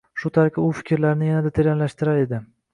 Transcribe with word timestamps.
Shu 0.21 0.29
tariqa 0.37 0.63
u 0.69 0.71
fikrlarini 0.77 1.29
yanada 1.29 1.53
teranlashtirar 1.61 2.25
edi 2.27 2.45